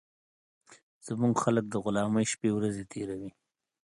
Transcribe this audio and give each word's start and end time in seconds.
زموږ 1.07 1.33
خلک 1.43 1.65
د 1.69 1.75
غلامۍ 1.83 2.25
شپې 2.31 2.49
ورځي 2.53 2.83
تېروي 2.91 3.31